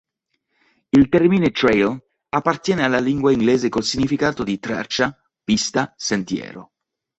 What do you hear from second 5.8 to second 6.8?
"sentiero".